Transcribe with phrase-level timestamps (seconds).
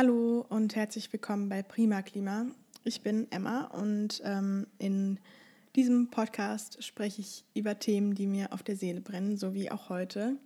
[0.00, 2.46] Hallo und herzlich willkommen bei Prima Klima.
[2.84, 5.18] Ich bin Emma und ähm, in
[5.74, 9.88] diesem Podcast spreche ich über Themen, die mir auf der Seele brennen, so wie auch
[9.88, 10.36] heute.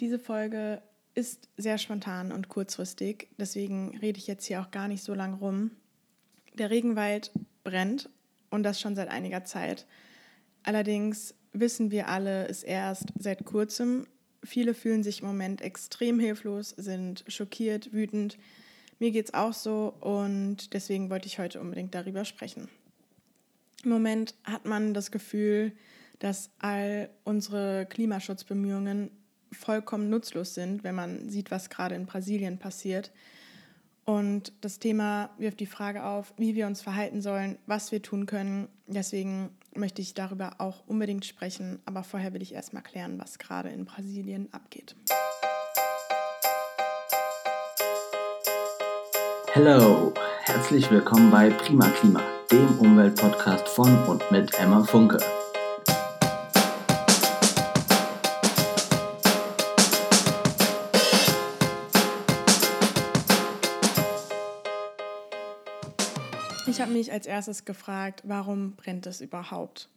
[0.00, 0.80] Diese Folge
[1.12, 5.34] ist sehr spontan und kurzfristig, deswegen rede ich jetzt hier auch gar nicht so lang
[5.34, 5.72] rum.
[6.54, 7.32] Der Regenwald
[7.62, 8.08] brennt
[8.48, 9.86] und das schon seit einiger Zeit.
[10.62, 14.06] Allerdings wissen wir alle es erst seit kurzem
[14.46, 18.38] Viele fühlen sich im Moment extrem hilflos, sind schockiert, wütend.
[18.98, 22.68] Mir geht es auch so und deswegen wollte ich heute unbedingt darüber sprechen.
[23.84, 25.72] Im Moment hat man das Gefühl,
[26.18, 29.10] dass all unsere Klimaschutzbemühungen
[29.52, 33.12] vollkommen nutzlos sind, wenn man sieht, was gerade in Brasilien passiert.
[34.04, 38.26] Und das Thema wirft die Frage auf, wie wir uns verhalten sollen, was wir tun
[38.26, 38.68] können.
[38.86, 43.68] Deswegen möchte ich darüber auch unbedingt sprechen, aber vorher will ich erstmal klären, was gerade
[43.68, 44.96] in Brasilien abgeht.
[49.54, 55.18] Hallo, herzlich willkommen bei Prima Klima, dem Umweltpodcast von und mit Emma Funke.
[66.76, 69.88] Ich habe mich als erstes gefragt, warum brennt es überhaupt?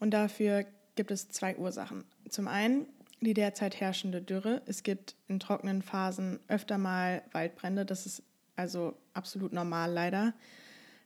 [0.00, 2.04] Und dafür gibt es zwei Ursachen.
[2.30, 2.86] Zum einen
[3.20, 4.62] die derzeit herrschende Dürre.
[4.64, 7.84] Es gibt in trockenen Phasen öfter mal Waldbrände.
[7.84, 8.22] Das ist
[8.56, 10.32] also absolut normal leider.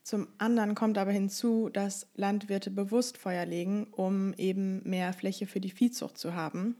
[0.04, 5.58] Zum anderen kommt aber hinzu, dass Landwirte bewusst Feuer legen, um eben mehr Fläche für
[5.60, 6.76] die Viehzucht zu haben.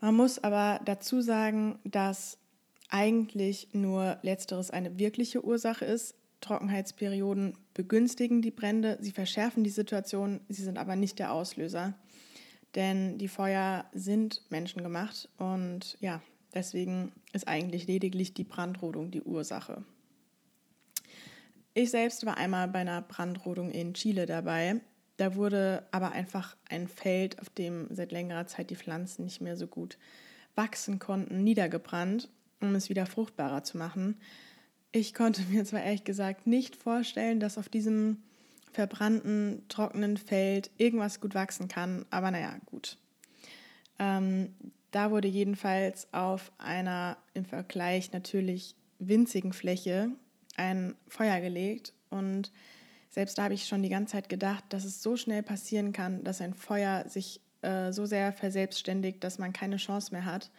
[0.00, 2.38] Man muss aber dazu sagen, dass
[2.88, 6.16] eigentlich nur letzteres eine wirkliche Ursache ist.
[6.44, 11.94] Trockenheitsperioden begünstigen die Brände, sie verschärfen die Situation, sie sind aber nicht der Auslöser.
[12.74, 16.20] Denn die Feuer sind menschengemacht und ja,
[16.52, 19.84] deswegen ist eigentlich lediglich die Brandrodung die Ursache.
[21.72, 24.80] Ich selbst war einmal bei einer Brandrodung in Chile dabei.
[25.16, 29.56] Da wurde aber einfach ein Feld, auf dem seit längerer Zeit die Pflanzen nicht mehr
[29.56, 29.98] so gut
[30.56, 32.28] wachsen konnten, niedergebrannt,
[32.60, 34.20] um es wieder fruchtbarer zu machen.
[34.96, 38.22] Ich konnte mir zwar ehrlich gesagt nicht vorstellen, dass auf diesem
[38.72, 42.96] verbrannten, trockenen Feld irgendwas gut wachsen kann, aber naja, gut.
[43.98, 44.54] Ähm,
[44.92, 50.10] da wurde jedenfalls auf einer im Vergleich natürlich winzigen Fläche
[50.54, 52.52] ein Feuer gelegt und
[53.10, 56.22] selbst da habe ich schon die ganze Zeit gedacht, dass es so schnell passieren kann,
[56.22, 60.52] dass ein Feuer sich äh, so sehr verselbstständigt, dass man keine Chance mehr hat.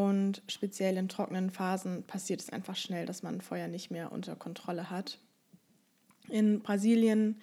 [0.00, 4.34] Und speziell in trockenen Phasen passiert es einfach schnell, dass man Feuer nicht mehr unter
[4.34, 5.18] Kontrolle hat.
[6.30, 7.38] In Brasilien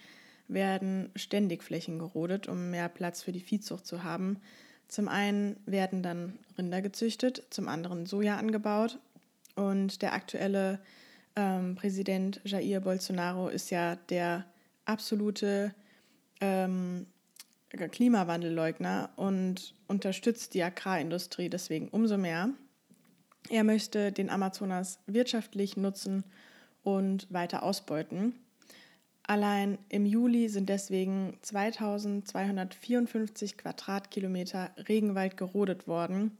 [0.47, 4.39] werden ständig Flächen gerodet, um mehr Platz für die Viehzucht zu haben.
[4.87, 8.97] Zum einen werden dann Rinder gezüchtet, zum anderen Soja angebaut.
[9.55, 10.79] Und der aktuelle
[11.35, 14.45] ähm, Präsident Jair Bolsonaro ist ja der
[14.85, 15.75] absolute
[16.41, 17.05] ähm,
[17.69, 22.49] Klimawandelleugner und unterstützt die Agrarindustrie deswegen umso mehr.
[23.49, 26.25] Er möchte den Amazonas wirtschaftlich nutzen
[26.83, 28.35] und weiter ausbeuten.
[29.23, 36.37] Allein im Juli sind deswegen 2254 Quadratkilometer Regenwald gerodet worden.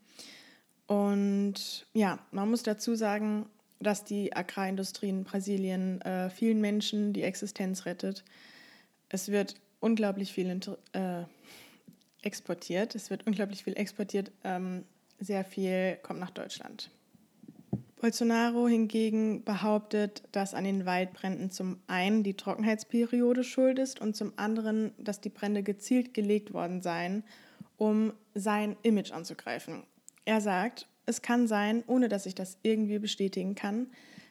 [0.88, 3.48] Und ja, man muss dazu sagen,
[3.80, 8.24] dass die Agrarindustrie in Brasilien äh, vielen Menschen die Existenz rettet.
[9.10, 10.60] Es wird unglaublich viel
[10.94, 11.24] äh,
[12.22, 12.96] exportiert.
[12.96, 14.32] Es wird unglaublich viel exportiert.
[14.44, 14.84] Ähm,
[15.20, 16.92] sehr viel kommt nach Deutschland.
[18.00, 24.34] Bolsonaro hingegen behauptet, dass an den Waldbränden zum einen die Trockenheitsperiode schuld ist und zum
[24.36, 27.24] anderen, dass die Brände gezielt gelegt worden seien,
[27.78, 29.84] um sein Image anzugreifen.
[30.26, 33.88] Er sagt, es kann sein, ohne dass ich das irgendwie bestätigen kann,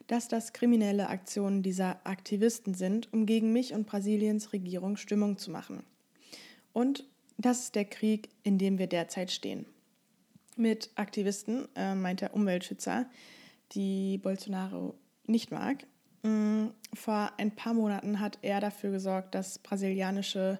[0.06, 5.50] dass das kriminelle Aktionen dieser Aktivisten sind, um gegen mich und Brasiliens Regierung Stimmung zu
[5.50, 5.82] machen.
[6.72, 7.04] Und
[7.38, 9.66] das ist der Krieg, in dem wir derzeit stehen.
[10.56, 13.06] Mit Aktivisten äh, meint der Umweltschützer,
[13.72, 14.94] die Bolsonaro
[15.26, 15.86] nicht mag.
[16.22, 20.58] Mm, vor ein paar Monaten hat er dafür gesorgt, dass brasilianische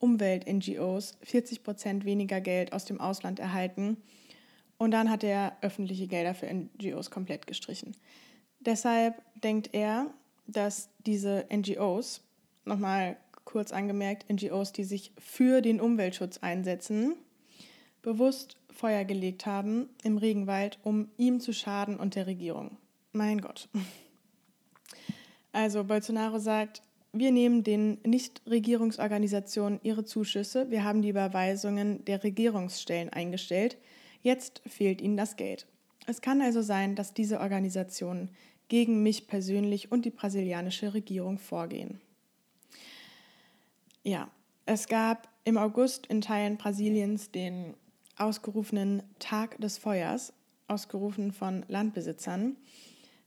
[0.00, 3.96] Umwelt-NGOs 40 Prozent weniger Geld aus dem Ausland erhalten.
[4.76, 7.96] Und dann hat er öffentliche Gelder für NGOs komplett gestrichen.
[8.60, 10.06] Deshalb denkt er,
[10.46, 12.22] dass diese NGOs,
[12.64, 17.14] nochmal kurz angemerkt, NGOs, die sich für den Umweltschutz einsetzen,
[18.02, 22.76] bewusst Feuer gelegt haben im Regenwald, um ihm zu schaden und der Regierung.
[23.12, 23.68] Mein Gott.
[25.52, 26.82] Also Bolsonaro sagt,
[27.12, 33.78] wir nehmen den Nichtregierungsorganisationen ihre Zuschüsse, wir haben die Überweisungen der Regierungsstellen eingestellt,
[34.22, 35.66] jetzt fehlt ihnen das Geld.
[36.06, 38.30] Es kann also sein, dass diese Organisationen
[38.68, 42.00] gegen mich persönlich und die brasilianische Regierung vorgehen.
[44.02, 44.30] Ja,
[44.66, 47.74] es gab im August in Teilen Brasiliens den
[48.16, 50.32] ausgerufenen Tag des Feuers,
[50.66, 52.56] ausgerufen von Landbesitzern.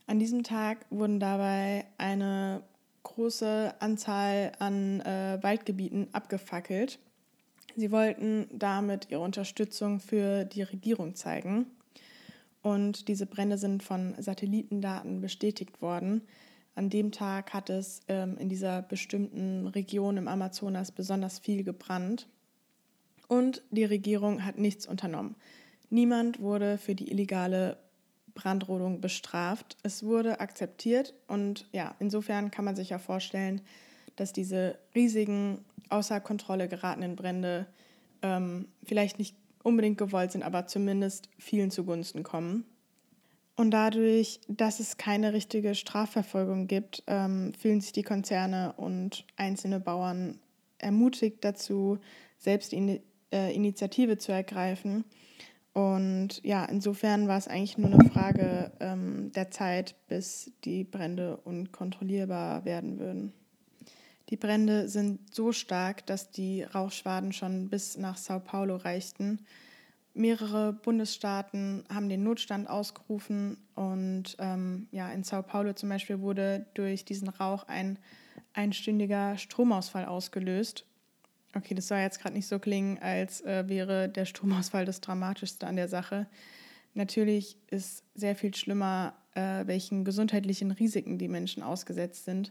[0.06, 2.62] An diesem Tag wurden dabei eine
[3.02, 6.98] große Anzahl an äh, Waldgebieten abgefackelt.
[7.76, 11.66] Sie wollten damit ihre Unterstützung für die Regierung zeigen.
[12.62, 16.22] Und diese Brände sind von Satellitendaten bestätigt worden.
[16.74, 22.28] An dem Tag hat es ähm, in dieser bestimmten Region im Amazonas besonders viel gebrannt.
[23.28, 25.36] Und die Regierung hat nichts unternommen.
[25.90, 27.76] Niemand wurde für die illegale
[28.34, 29.76] Brandrodung bestraft.
[29.82, 33.60] Es wurde akzeptiert und ja, insofern kann man sich ja vorstellen,
[34.16, 37.66] dass diese riesigen, außer Kontrolle geratenen Brände
[38.22, 42.64] ähm, vielleicht nicht unbedingt gewollt sind, aber zumindest vielen zugunsten kommen.
[43.54, 49.78] Und dadurch, dass es keine richtige Strafverfolgung gibt, ähm, fühlen sich die Konzerne und einzelne
[49.78, 50.38] Bauern
[50.78, 51.98] ermutigt dazu,
[52.38, 53.00] selbst die
[53.32, 55.04] äh, Initiative zu ergreifen.
[55.74, 61.38] Und ja, insofern war es eigentlich nur eine Frage ähm, der Zeit, bis die Brände
[61.38, 63.32] unkontrollierbar werden würden.
[64.32, 69.40] Die Brände sind so stark, dass die Rauchschwaden schon bis nach Sao Paulo reichten.
[70.14, 76.64] Mehrere Bundesstaaten haben den Notstand ausgerufen und ähm, ja, in Sao Paulo zum Beispiel wurde
[76.72, 77.98] durch diesen Rauch ein
[78.54, 80.86] einstündiger Stromausfall ausgelöst.
[81.54, 85.66] Okay, das soll jetzt gerade nicht so klingen, als äh, wäre der Stromausfall das Dramatischste
[85.66, 86.26] an der Sache.
[86.94, 92.50] Natürlich ist sehr viel schlimmer, äh, welchen gesundheitlichen Risiken die Menschen ausgesetzt sind.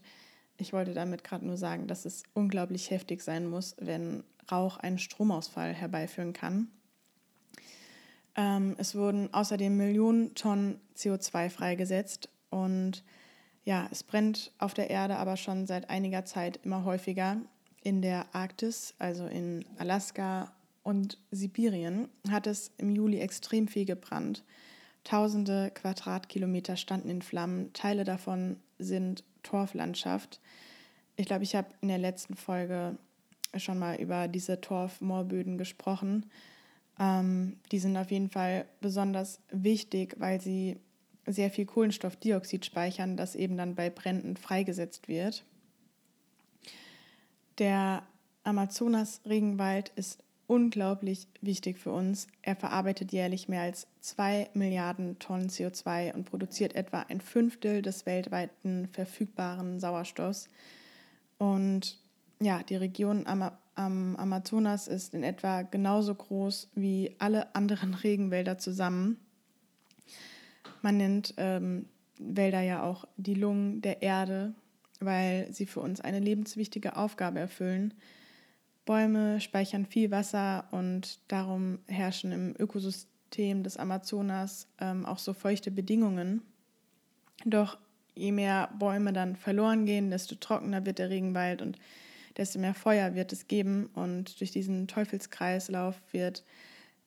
[0.62, 5.00] Ich wollte damit gerade nur sagen, dass es unglaublich heftig sein muss, wenn Rauch einen
[5.00, 6.68] Stromausfall herbeiführen kann.
[8.36, 13.04] Ähm, es wurden außerdem Millionen Tonnen CO2 freigesetzt und
[13.64, 17.38] ja, es brennt auf der Erde aber schon seit einiger Zeit immer häufiger.
[17.84, 20.52] In der Arktis, also in Alaska
[20.84, 24.44] und Sibirien, hat es im Juli extrem viel gebrannt.
[25.04, 30.40] Tausende Quadratkilometer standen in Flammen, Teile davon sind Torflandschaft.
[31.16, 32.98] Ich glaube, ich habe in der letzten Folge
[33.58, 36.30] schon mal über diese Torfmoorböden gesprochen.
[37.00, 40.78] Ähm, die sind auf jeden Fall besonders wichtig, weil sie
[41.26, 45.44] sehr viel Kohlenstoffdioxid speichern, das eben dann bei Bränden freigesetzt wird.
[47.58, 48.04] Der
[48.44, 52.28] Amazonas-Regenwald ist unglaublich wichtig für uns.
[52.42, 58.06] Er verarbeitet jährlich mehr als zwei Milliarden Tonnen CO2 und produziert etwa ein Fünftel des
[58.06, 60.50] weltweiten verfügbaren Sauerstoffs.
[61.38, 61.98] Und
[62.42, 68.58] ja, die Region am am Amazonas ist in etwa genauso groß wie alle anderen Regenwälder
[68.58, 69.18] zusammen.
[70.82, 71.86] Man nennt ähm,
[72.20, 74.54] Wälder ja auch die Lungen der Erde,
[75.00, 77.94] weil sie für uns eine lebenswichtige Aufgabe erfüllen.
[78.92, 85.72] Bäume speichern viel Wasser und darum herrschen im Ökosystem des Amazonas ähm, auch so feuchte
[85.72, 86.42] Bedingungen.
[87.46, 87.78] Doch
[88.16, 91.80] je mehr Bäume dann verloren gehen, desto trockener wird der Regenwald und
[92.36, 93.90] desto mehr Feuer wird es geben.
[93.94, 96.44] Und durch diesen Teufelskreislauf wird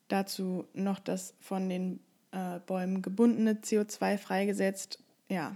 [0.07, 1.99] dazu noch das von den
[2.31, 5.03] äh, Bäumen gebundene CO2 freigesetzt.
[5.29, 5.55] Ja,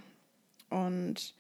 [0.70, 1.34] und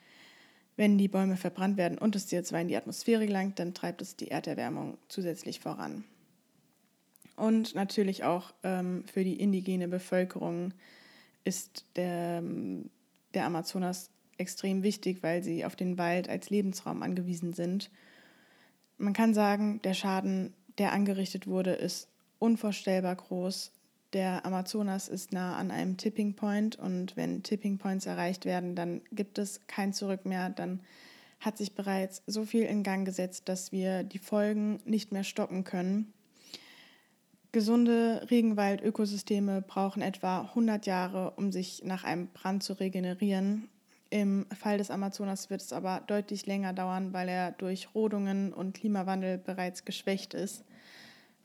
[0.79, 4.15] wenn die Bäume verbrannt werden und das CO2 in die Atmosphäre gelangt, dann treibt es
[4.15, 6.03] die Erderwärmung zusätzlich voran.
[7.35, 10.73] Und natürlich auch ähm, für die indigene Bevölkerung
[11.43, 12.41] ist der,
[13.33, 17.91] der Amazonas extrem wichtig, weil sie auf den Wald als Lebensraum angewiesen sind
[18.99, 23.71] man kann sagen, der Schaden, der angerichtet wurde, ist unvorstellbar groß.
[24.13, 29.01] Der Amazonas ist nah an einem Tipping Point und wenn Tipping Points erreicht werden, dann
[29.11, 30.49] gibt es kein Zurück mehr.
[30.49, 30.79] Dann
[31.39, 35.63] hat sich bereits so viel in Gang gesetzt, dass wir die Folgen nicht mehr stoppen
[35.63, 36.11] können.
[37.51, 43.69] Gesunde Regenwaldökosysteme brauchen etwa 100 Jahre, um sich nach einem Brand zu regenerieren.
[44.09, 48.75] Im Fall des Amazonas wird es aber deutlich länger dauern, weil er durch Rodungen und
[48.75, 50.63] Klimawandel bereits geschwächt ist,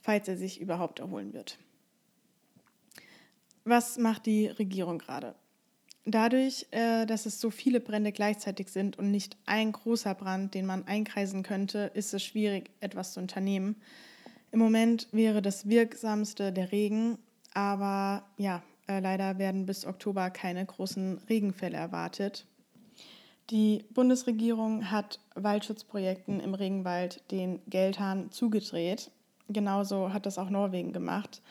[0.01, 1.59] falls er sich überhaupt erholen wird.
[3.65, 5.35] Was macht die Regierung gerade?
[6.07, 10.67] Dadurch, äh, dass es so viele Brände gleichzeitig sind und nicht ein großer Brand, den
[10.67, 13.77] man einkreisen könnte, ist es schwierig, etwas zu unternehmen.
[14.53, 17.19] Im Moment wäre das wirksamste der Regen,
[17.55, 22.47] aber ja, äh, leider werden bis Oktober keine großen Regenfälle erwartet.
[23.51, 29.11] Die Bundesregierung hat Waldschutzprojekten im Regenwald den Geldhahn zugedreht.
[29.49, 31.43] Genauso hat das auch Norwegen gemacht.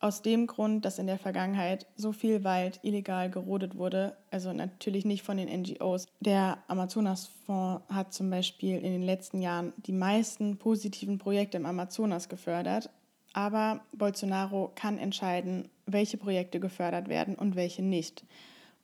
[0.00, 5.04] Aus dem Grund, dass in der Vergangenheit so viel Wald illegal gerodet wurde, also natürlich
[5.04, 6.06] nicht von den NGOs.
[6.20, 12.28] Der Amazonasfonds hat zum Beispiel in den letzten Jahren die meisten positiven Projekte im Amazonas
[12.28, 12.90] gefördert,
[13.32, 18.24] aber Bolsonaro kann entscheiden, welche Projekte gefördert werden und welche nicht.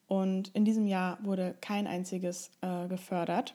[0.07, 3.55] Und in diesem Jahr wurde kein einziges äh, gefördert.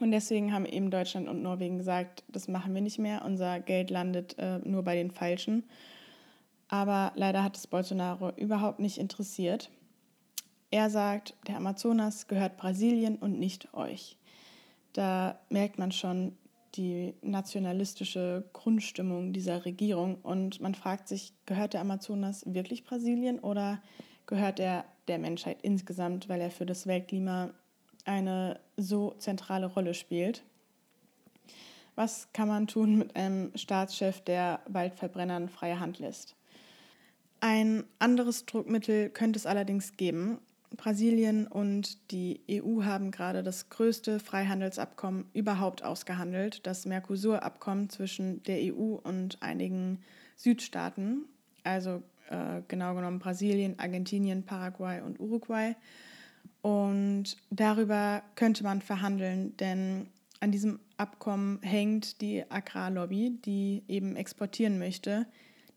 [0.00, 3.90] Und deswegen haben eben Deutschland und Norwegen gesagt, das machen wir nicht mehr, unser Geld
[3.90, 5.64] landet äh, nur bei den Falschen.
[6.72, 9.70] Aber leider hat es Bolsonaro überhaupt nicht interessiert.
[10.70, 14.16] Er sagt, der Amazonas gehört Brasilien und nicht euch.
[14.94, 16.34] Da merkt man schon
[16.76, 23.82] die nationalistische Grundstimmung dieser Regierung und man fragt sich, gehört der Amazonas wirklich Brasilien oder
[24.24, 27.50] gehört er der Menschheit insgesamt, weil er für das Weltklima
[28.06, 30.42] eine so zentrale Rolle spielt?
[31.96, 36.34] Was kann man tun mit einem Staatschef, der Waldverbrennern freie Hand lässt?
[37.44, 40.38] Ein anderes Druckmittel könnte es allerdings geben.
[40.76, 48.58] Brasilien und die EU haben gerade das größte Freihandelsabkommen überhaupt ausgehandelt, das Mercosur-Abkommen zwischen der
[48.72, 49.98] EU und einigen
[50.36, 51.24] Südstaaten,
[51.64, 55.74] also äh, genau genommen Brasilien, Argentinien, Paraguay und Uruguay.
[56.60, 60.06] Und darüber könnte man verhandeln, denn
[60.38, 65.26] an diesem Abkommen hängt die Agrarlobby, die eben exportieren möchte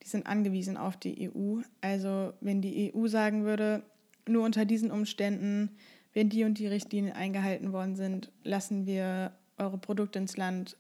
[0.06, 1.62] die sind angewiesen auf die EU.
[1.82, 3.84] Also wenn die EU sagen würde,
[4.28, 5.70] nur unter diesen Umständen,
[6.14, 10.78] wenn die und die Richtlinien eingehalten worden sind, lassen wir eure Produkte ins Land,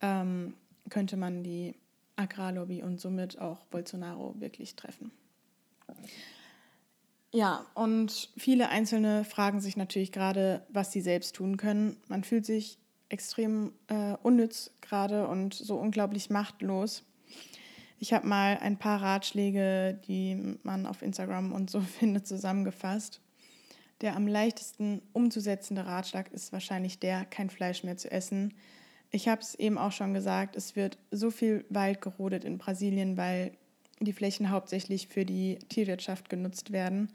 [0.00, 0.54] ähm,
[0.88, 1.74] könnte man die
[2.16, 5.10] Agrarlobby und somit auch Bolsonaro wirklich treffen.
[7.32, 11.96] Ja, und viele Einzelne fragen sich natürlich gerade, was sie selbst tun können.
[12.08, 17.04] Man fühlt sich extrem äh, unnütz gerade und so unglaublich machtlos.
[17.98, 23.20] Ich habe mal ein paar Ratschläge, die man auf Instagram und so findet, zusammengefasst.
[24.02, 28.52] Der am leichtesten umzusetzende Ratschlag ist wahrscheinlich der, kein Fleisch mehr zu essen.
[29.10, 33.16] Ich habe es eben auch schon gesagt, es wird so viel Wald gerodet in Brasilien,
[33.16, 33.52] weil
[34.00, 37.10] die Flächen hauptsächlich für die Tierwirtschaft genutzt werden.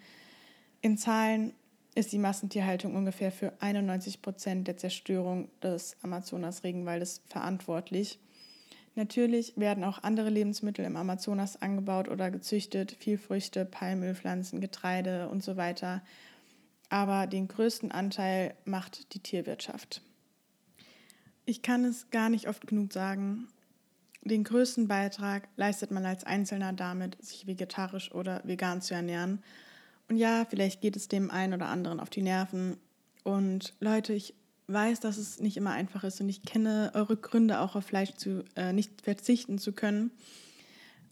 [0.81, 1.53] In Zahlen
[1.93, 8.19] ist die Massentierhaltung ungefähr für 91 Prozent der Zerstörung des Amazonas-Regenwaldes verantwortlich.
[8.95, 15.43] Natürlich werden auch andere Lebensmittel im Amazonas angebaut oder gezüchtet, viel Früchte, Palmölpflanzen, Getreide und
[15.43, 16.01] so weiter.
[16.89, 20.01] Aber den größten Anteil macht die Tierwirtschaft.
[21.45, 23.47] Ich kann es gar nicht oft genug sagen.
[24.23, 29.41] Den größten Beitrag leistet man als Einzelner damit, sich vegetarisch oder vegan zu ernähren.
[30.09, 32.77] Und ja, vielleicht geht es dem einen oder anderen auf die Nerven.
[33.23, 34.35] Und Leute, ich
[34.67, 38.13] weiß, dass es nicht immer einfach ist und ich kenne eure Gründe auch auf Fleisch
[38.13, 40.11] zu, äh, nicht verzichten zu können.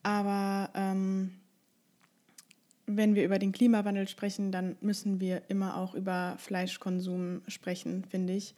[0.04, 1.32] Aber ähm,
[2.86, 8.34] wenn wir über den Klimawandel sprechen, dann müssen wir immer auch über Fleischkonsum sprechen, finde
[8.34, 8.56] ich.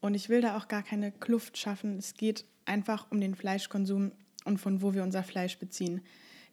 [0.00, 1.98] Und ich will da auch gar keine Kluft schaffen.
[1.98, 4.12] Es geht einfach um den Fleischkonsum
[4.44, 6.00] und von wo wir unser Fleisch beziehen.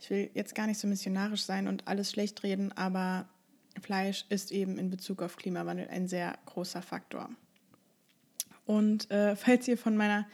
[0.01, 3.27] Ich will jetzt gar nicht so missionarisch sein und alles schlecht reden, aber
[3.81, 7.29] Fleisch ist eben in Bezug auf Klimawandel ein sehr großer Faktor.
[8.65, 10.27] Und äh, falls ihr von meiner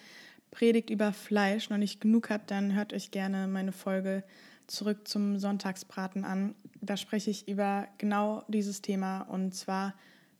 [0.52, 4.24] Predigt über Fleisch noch nicht genug habt, dann hört euch gerne meine Folge
[4.68, 6.56] zurück zum Sonntagsbraten an.
[6.82, 9.94] Da spreche ich über genau dieses Thema und zwar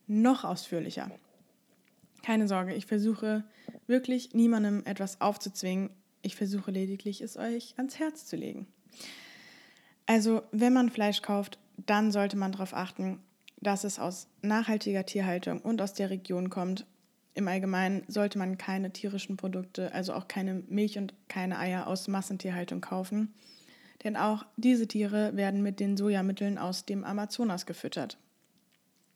[0.06, 1.10] noch ausführlicher.
[2.22, 3.44] Keine Sorge, ich versuche
[3.86, 5.90] wirklich niemandem etwas aufzuzwingen.
[6.22, 8.66] Ich versuche lediglich, es euch ans Herz zu legen.
[10.06, 13.20] Also, wenn man Fleisch kauft, dann sollte man darauf achten,
[13.60, 16.86] dass es aus nachhaltiger Tierhaltung und aus der Region kommt
[17.34, 22.08] im Allgemeinen sollte man keine tierischen Produkte, also auch keine Milch und keine Eier aus
[22.08, 23.32] Massentierhaltung kaufen,
[24.04, 28.18] denn auch diese Tiere werden mit den Sojamitteln aus dem Amazonas gefüttert.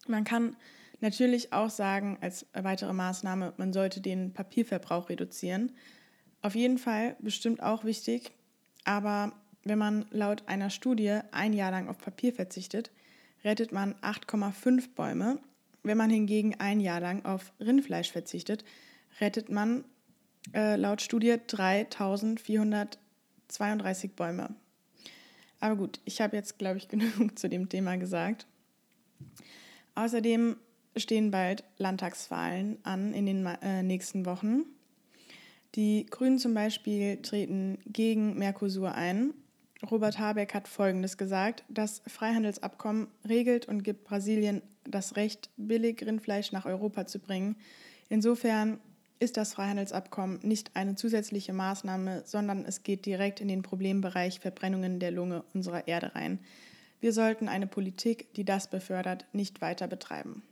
[0.07, 0.57] Man kann
[1.01, 5.73] natürlich auch sagen, als weitere Maßnahme, man sollte den Papierverbrauch reduzieren.
[6.41, 8.33] Auf jeden Fall bestimmt auch wichtig,
[8.85, 9.33] aber
[9.65, 12.91] wenn man laut einer Studie ein Jahr lang auf Papier verzichtet,
[13.45, 15.41] rettet man 8,5 Bäume
[15.87, 18.65] wenn man hingegen ein Jahr lang auf Rindfleisch verzichtet,
[19.21, 19.85] rettet man
[20.55, 24.55] äh, laut Studie 3432 Bäume.
[25.61, 28.47] Aber gut, ich habe jetzt, glaube ich, genug zu dem Thema gesagt.
[29.95, 30.57] Außerdem
[30.97, 34.65] stehen bald Landtagswahlen an in den äh, nächsten Wochen.
[35.75, 39.35] Die Grünen zum Beispiel treten gegen Mercosur ein.
[39.83, 41.65] Robert Habeck hat Folgendes gesagt.
[41.69, 47.57] Das Freihandelsabkommen regelt und gibt Brasilien das Recht, billig Rindfleisch nach Europa zu bringen.
[48.09, 48.79] Insofern
[49.19, 55.01] ist das Freihandelsabkommen nicht eine zusätzliche Maßnahme, sondern es geht direkt in den Problembereich Verbrennungen
[55.01, 56.39] der Lunge unserer Erde rein.
[57.01, 60.43] Wir sollten eine Politik, die das befördert, nicht weiter betreiben.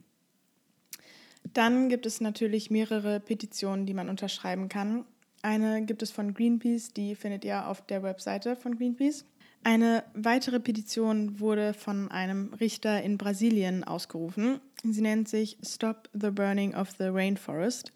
[1.53, 5.05] Dann gibt es natürlich mehrere Petitionen, die man unterschreiben kann.
[5.45, 9.27] Eine gibt es von Greenpeace, die findet ihr auf der Webseite von Greenpeace.
[9.63, 14.59] Eine weitere Petition wurde von einem Richter in Brasilien ausgerufen.
[14.83, 17.93] Sie nennt sich Stop the Burning of the Rainforest.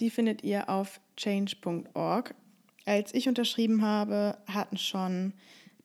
[0.00, 2.34] Die findet ihr auf change.org.
[2.86, 5.34] Als ich unterschrieben habe, hatten schon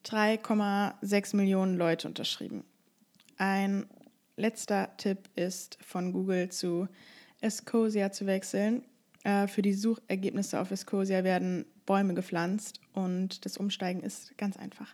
[0.06, 2.64] 3,6 Millionen Leute unterschrieben.
[3.36, 3.88] Ein
[4.38, 6.88] letzter Tipp ist von Google zu
[7.42, 8.86] Escosia zu wechseln.
[9.24, 14.94] Äh, für die Suchergebnisse auf Escosia werden Bäume gepflanzt und das Umsteigen ist ganz einfach.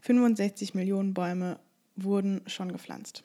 [0.00, 1.58] 65 Millionen Bäume
[1.96, 3.22] wurden schon gepflanzt.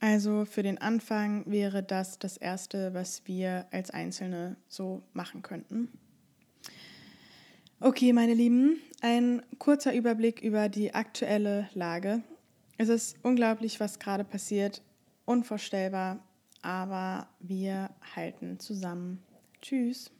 [0.00, 5.88] Also für den Anfang wäre das das Erste, was wir als Einzelne so machen könnten.
[7.80, 12.22] Okay, meine Lieben, ein kurzer Überblick über die aktuelle Lage.
[12.76, 14.82] Es ist unglaublich, was gerade passiert,
[15.24, 16.18] unvorstellbar,
[16.62, 19.22] aber wir halten zusammen.
[19.62, 20.10] Tschüss.